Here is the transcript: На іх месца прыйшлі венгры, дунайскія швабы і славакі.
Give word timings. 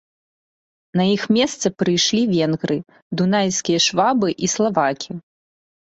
На 0.99 1.03
іх 1.15 1.23
месца 1.37 1.67
прыйшлі 1.83 2.21
венгры, 2.33 2.77
дунайскія 3.21 3.79
швабы 3.89 4.27
і 4.49 4.51
славакі. 4.55 5.11